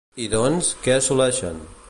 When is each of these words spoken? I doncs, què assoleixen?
I 0.23 0.25
doncs, 0.31 0.71
què 0.87 0.95
assoleixen? 1.03 1.63